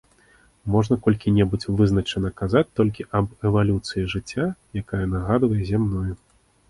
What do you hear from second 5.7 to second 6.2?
зямную.